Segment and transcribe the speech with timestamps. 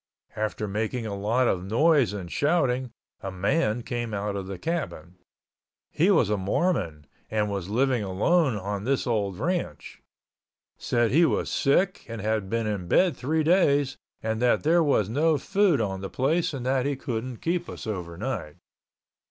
[0.35, 2.89] After making a lot of noise and shouting,
[3.21, 5.19] a man came out of the cabin.
[5.91, 10.01] He was a Mormon and was living alone on this old ranch.
[10.75, 15.07] Said he was sick and had been in bed three days and that there was
[15.07, 18.55] no food on the place and that he couldn't keep us overnight.